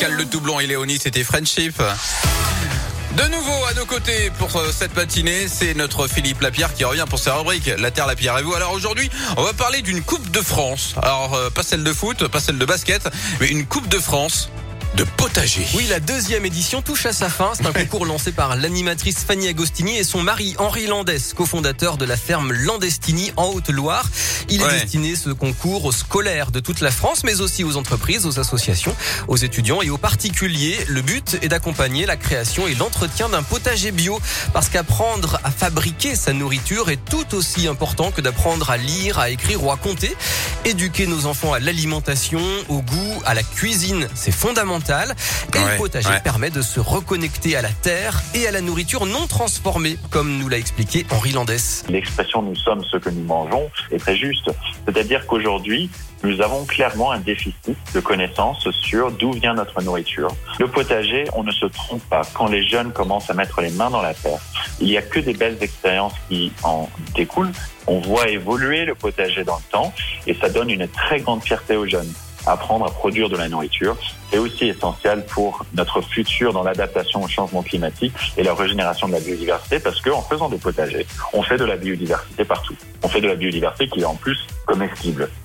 Le 0.00 0.24
Toublon 0.26 0.60
et 0.60 0.66
Léonie, 0.68 0.98
c'était 0.98 1.24
Friendship. 1.24 1.82
De 3.16 3.22
nouveau 3.32 3.64
à 3.68 3.74
nos 3.74 3.84
côtés 3.84 4.30
pour 4.38 4.54
euh, 4.54 4.70
cette 4.70 4.94
matinée, 4.94 5.48
c'est 5.48 5.74
notre 5.74 6.06
Philippe 6.06 6.40
Lapierre 6.40 6.72
qui 6.72 6.84
revient 6.84 7.04
pour 7.10 7.18
sa 7.18 7.34
rubrique 7.34 7.68
La 7.78 7.90
Terre, 7.90 8.06
la 8.06 8.14
Pierre 8.14 8.38
et 8.38 8.42
vous. 8.44 8.54
Alors 8.54 8.72
aujourd'hui, 8.72 9.10
on 9.36 9.42
va 9.42 9.52
parler 9.54 9.82
d'une 9.82 10.02
Coupe 10.02 10.30
de 10.30 10.40
France. 10.40 10.94
Alors 11.02 11.34
euh, 11.34 11.50
pas 11.50 11.64
celle 11.64 11.82
de 11.82 11.92
foot, 11.92 12.28
pas 12.28 12.38
celle 12.38 12.58
de 12.58 12.64
basket, 12.64 13.08
mais 13.40 13.48
une 13.48 13.66
Coupe 13.66 13.88
de 13.88 13.98
France 13.98 14.50
de 14.96 15.04
potager. 15.04 15.66
Oui, 15.74 15.86
la 15.88 16.00
deuxième 16.00 16.44
édition 16.44 16.82
touche 16.82 17.06
à 17.06 17.12
sa 17.12 17.28
fin. 17.28 17.52
C'est 17.54 17.66
un 17.66 17.72
concours 17.72 18.06
lancé 18.06 18.32
par 18.32 18.56
l'animatrice 18.56 19.18
Fanny 19.18 19.48
Agostini 19.48 19.96
et 19.96 20.04
son 20.04 20.22
mari 20.22 20.54
Henri 20.58 20.86
Landès, 20.86 21.20
cofondateur 21.36 21.96
de 21.98 22.04
la 22.04 22.16
ferme 22.16 22.52
Landestini 22.52 23.32
en 23.36 23.46
Haute-Loire. 23.46 24.08
Il 24.48 24.62
est 24.62 24.68
destiné 24.68 25.14
ce 25.14 25.30
concours 25.30 25.84
aux 25.84 25.92
scolaires 25.92 26.50
de 26.50 26.60
toute 26.60 26.80
la 26.80 26.90
France, 26.90 27.22
mais 27.24 27.40
aussi 27.40 27.64
aux 27.64 27.76
entreprises, 27.76 28.24
aux 28.26 28.40
associations, 28.40 28.94
aux 29.28 29.36
étudiants 29.36 29.82
et 29.82 29.90
aux 29.90 29.98
particuliers. 29.98 30.78
Le 30.88 31.02
but 31.02 31.38
est 31.42 31.48
d'accompagner 31.48 32.06
la 32.06 32.16
création 32.16 32.66
et 32.66 32.74
l'entretien 32.74 33.28
d'un 33.28 33.42
potager 33.42 33.92
bio, 33.92 34.20
parce 34.52 34.68
qu'apprendre 34.68 35.38
à 35.44 35.50
fabriquer 35.50 36.16
sa 36.16 36.32
nourriture 36.32 36.90
est 36.90 37.04
tout 37.04 37.34
aussi 37.34 37.68
important 37.68 38.10
que 38.10 38.20
d'apprendre 38.20 38.70
à 38.70 38.76
lire, 38.76 39.18
à 39.18 39.30
écrire 39.30 39.62
ou 39.62 39.70
à 39.70 39.76
compter. 39.76 40.16
Éduquer 40.64 41.06
nos 41.06 41.26
enfants 41.26 41.52
à 41.52 41.60
l'alimentation, 41.60 42.40
au 42.68 42.80
goût, 42.80 43.22
à 43.26 43.34
la 43.34 43.42
cuisine, 43.42 44.08
c'est 44.14 44.32
fondamental. 44.32 44.77
Et 45.54 45.58
Ouais, 45.58 45.72
le 45.72 45.78
potager 45.78 46.08
ouais. 46.08 46.20
permet 46.20 46.50
de 46.50 46.62
se 46.62 46.80
reconnecter 46.80 47.56
à 47.56 47.62
la 47.62 47.70
terre 47.70 48.22
et 48.34 48.46
à 48.46 48.50
la 48.50 48.60
nourriture 48.60 49.06
non 49.06 49.26
transformée, 49.26 49.96
comme 50.10 50.38
nous 50.38 50.48
l'a 50.48 50.58
expliqué 50.58 51.06
Henri 51.10 51.32
Landès. 51.32 51.84
L'expression 51.88 52.42
nous 52.42 52.54
sommes 52.54 52.84
ce 52.84 52.96
que 52.96 53.10
nous 53.10 53.24
mangeons 53.24 53.70
est 53.90 53.98
très 53.98 54.16
juste. 54.16 54.50
C'est-à-dire 54.86 55.26
qu'aujourd'hui, 55.26 55.90
nous 56.24 56.40
avons 56.40 56.64
clairement 56.64 57.12
un 57.12 57.20
déficit 57.20 57.76
de 57.94 58.00
connaissances 58.00 58.68
sur 58.72 59.10
d'où 59.12 59.32
vient 59.32 59.54
notre 59.54 59.82
nourriture. 59.82 60.28
Le 60.58 60.66
potager, 60.68 61.24
on 61.34 61.44
ne 61.44 61.52
se 61.52 61.66
trompe 61.66 62.02
pas. 62.08 62.22
Quand 62.34 62.48
les 62.48 62.66
jeunes 62.66 62.92
commencent 62.92 63.30
à 63.30 63.34
mettre 63.34 63.60
les 63.60 63.70
mains 63.70 63.90
dans 63.90 64.02
la 64.02 64.14
terre, 64.14 64.40
il 64.80 64.88
n'y 64.88 64.96
a 64.96 65.02
que 65.02 65.20
des 65.20 65.34
belles 65.34 65.58
expériences 65.60 66.14
qui 66.28 66.52
en 66.62 66.88
découlent. 67.14 67.52
On 67.86 68.00
voit 68.00 68.28
évoluer 68.28 68.84
le 68.84 68.94
potager 68.94 69.44
dans 69.44 69.56
le 69.56 69.70
temps 69.70 69.92
et 70.26 70.34
ça 70.34 70.48
donne 70.48 70.70
une 70.70 70.88
très 70.88 71.20
grande 71.20 71.42
fierté 71.42 71.76
aux 71.76 71.86
jeunes. 71.86 72.12
Apprendre 72.46 72.86
à 72.86 72.90
produire 72.90 73.28
de 73.28 73.36
la 73.36 73.48
nourriture, 73.48 73.96
c'est 74.30 74.38
aussi 74.38 74.68
essentiel 74.68 75.24
pour 75.26 75.64
notre 75.74 76.00
futur 76.00 76.52
dans 76.52 76.62
l'adaptation 76.62 77.22
au 77.22 77.28
changement 77.28 77.62
climatique 77.62 78.12
et 78.36 78.42
la 78.42 78.54
régénération 78.54 79.08
de 79.08 79.12
la 79.12 79.20
biodiversité 79.20 79.78
parce 79.80 80.00
qu'en 80.00 80.22
faisant 80.22 80.48
des 80.48 80.58
potagers, 80.58 81.06
on 81.32 81.42
fait 81.42 81.56
de 81.56 81.64
la 81.64 81.76
biodiversité 81.76 82.44
partout. 82.44 82.76
On 83.02 83.08
fait 83.08 83.20
de 83.20 83.28
la 83.28 83.34
biodiversité 83.34 83.88
qui 83.88 84.00
est 84.00 84.04
en 84.04 84.16
plus 84.16 84.38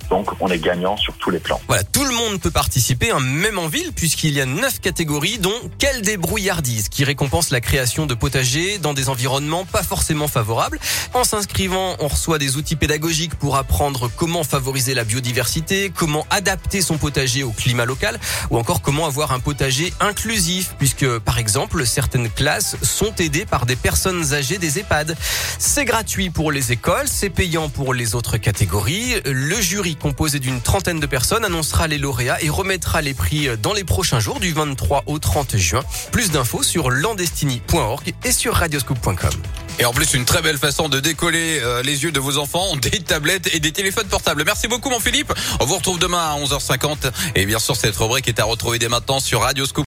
Donc 0.10 0.30
on 0.42 0.50
est 0.50 0.60
gagnant 0.60 0.98
sur 0.98 1.14
tous 1.16 1.30
les 1.30 1.40
plans. 1.40 1.60
Voilà, 1.68 1.84
tout 1.84 2.04
le 2.04 2.14
monde 2.14 2.40
peut 2.40 2.52
participer, 2.52 3.12
hein, 3.12 3.20
même 3.20 3.58
en 3.58 3.68
ville, 3.68 3.94
puisqu'il 3.94 4.34
y 4.34 4.42
a 4.42 4.46
neuf 4.46 4.80
catégories, 4.80 5.40
dont 5.40 5.56
quelle 5.80 6.02
débrouillardise, 6.02 6.90
qui 6.90 7.04
récompense 7.04 7.50
la 7.50 7.62
création 7.62 8.06
de 8.06 8.14
potagers 8.14 8.78
dans 8.78 8.94
des 8.94 9.10
environnements 9.10 9.66
pas 9.66 9.82
forcément 9.82 10.28
favorables. 10.28 10.80
En 11.14 11.24
s'inscrivant, 11.24 11.96
on 12.00 12.08
reçoit 12.08 12.38
des 12.38 12.58
outils 12.58 12.76
pédagogiques 12.76 13.36
pour 13.36 13.56
apprendre 13.56 14.12
comment 14.16 14.44
favoriser 14.44 14.94
la 14.94 15.04
biodiversité, 15.04 15.92
comment 15.96 16.28
adapter 16.30 16.82
son 16.82 16.98
potager 16.98 17.44
au 17.44 17.52
climat 17.52 17.86
local, 17.86 18.20
ou 18.52 18.58
encore 18.58 18.82
comment 18.82 19.06
avoir 19.06 19.32
un 19.32 19.40
potager 19.40 19.94
inclusif, 20.00 20.76
puisque 20.78 21.08
par 21.20 21.40
exemple, 21.40 21.86
certaines 21.86 22.30
classes 22.30 22.76
sont 22.84 23.16
aidées 23.20 23.46
par 23.46 23.66
des 23.66 23.76
personnes 23.76 24.34
âgées 24.34 24.58
des 24.58 24.80
EHPAD. 24.80 25.16
C'est 25.60 25.86
gratuit 25.86 26.30
pour 26.30 26.52
les 26.52 26.72
écoles, 26.72 27.08
c'est 27.08 27.30
payant 27.30 27.70
pour 27.70 27.94
les 27.94 28.16
autres 28.16 28.38
catégories. 28.38 29.13
Le 29.26 29.62
jury, 29.62 29.96
composé 29.96 30.40
d'une 30.40 30.62
trentaine 30.62 31.00
de 31.00 31.06
personnes, 31.06 31.46
annoncera 31.46 31.88
les 31.88 31.98
lauréats 31.98 32.42
et 32.42 32.50
remettra 32.50 33.02
les 33.02 33.14
prix 33.14 33.50
dans 33.62 33.74
les 33.74 33.84
prochains 33.84 34.20
jours 34.20 34.40
du 34.40 34.54
23 34.54 35.04
au 35.08 35.20
30 35.20 35.58
juin. 35.58 35.84
Plus 36.12 36.32
d'infos 36.32 36.64
sur 36.64 36.90
landestini.org 36.90 38.14
et 38.24 38.32
sur 38.32 38.56
radioscoop.com. 38.56 39.34
Et 39.80 39.86
en 39.86 39.92
plus, 39.92 40.14
une 40.14 40.26
très 40.26 40.42
belle 40.42 40.58
façon 40.58 40.88
de 40.88 41.00
décoller 41.00 41.60
euh, 41.62 41.82
les 41.82 42.04
yeux 42.04 42.12
de 42.12 42.20
vos 42.20 42.38
enfants, 42.38 42.76
des 42.82 43.00
tablettes 43.00 43.54
et 43.54 43.60
des 43.60 43.72
téléphones 43.72 44.08
portables. 44.08 44.44
Merci 44.46 44.68
beaucoup 44.68 44.90
mon 44.90 45.00
Philippe. 45.00 45.34
On 45.60 45.66
vous 45.66 45.76
retrouve 45.76 46.00
demain 46.00 46.20
à 46.20 46.40
11h50. 46.40 47.12
Et 47.36 47.46
bien 47.46 47.60
sûr, 47.60 47.76
cette 47.76 47.96
rubrique 47.96 48.28
est 48.28 48.40
à 48.40 48.44
retrouver 48.44 48.78
dès 48.78 48.90
maintenant 48.90 49.20
sur 49.20 49.42
Radioscoop. 49.42 49.82